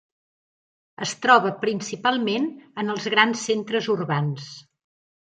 [1.05, 2.47] Es troba principalment
[2.83, 4.49] en els grans centres urbans.